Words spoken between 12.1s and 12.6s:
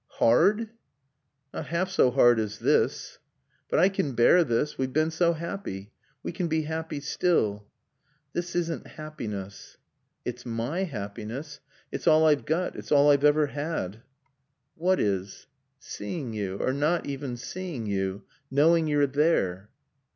I've